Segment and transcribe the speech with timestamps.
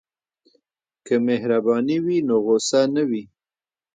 [1.05, 3.23] که مهرباني وي نو غوسه نه وي.